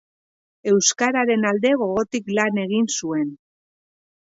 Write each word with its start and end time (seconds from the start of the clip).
Euskararen 0.71 1.47
alde 1.51 1.75
gogotik 1.85 2.35
lan 2.41 2.61
egin 2.67 2.93
zuen. 3.01 3.33